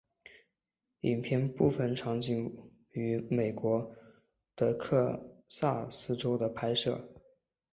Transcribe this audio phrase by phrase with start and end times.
[1.01, 2.51] 影片部分场景
[2.93, 3.91] 于美国
[4.55, 7.07] 德克萨斯州的拍摄。